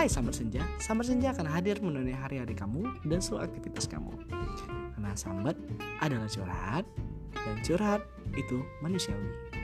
[0.00, 4.08] Hai Samar Senja, Samar Senja akan hadir menemani hari-hari kamu dan seluruh aktivitas kamu.
[4.96, 5.60] Karena sambat
[6.00, 6.88] adalah curhat
[7.36, 8.00] dan curhat
[8.32, 9.59] itu manusiawi.